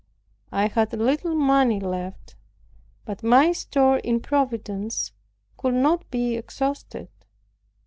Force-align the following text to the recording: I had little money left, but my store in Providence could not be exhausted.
I 0.51 0.65
had 0.67 0.93
little 0.93 1.35
money 1.35 1.79
left, 1.79 2.35
but 3.05 3.21
my 3.21 3.51
store 3.51 3.97
in 3.99 4.19
Providence 4.19 5.11
could 5.57 5.75
not 5.75 6.09
be 6.09 6.35
exhausted. 6.35 7.09